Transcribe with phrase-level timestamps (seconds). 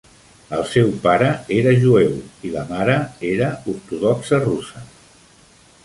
[0.59, 1.27] El seu pare
[1.57, 2.15] era jueu
[2.49, 2.97] i la mare
[3.33, 4.87] era ortodoxa russa.